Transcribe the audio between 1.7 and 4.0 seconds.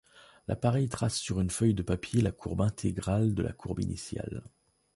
de papier la courbe intégrale de la courbe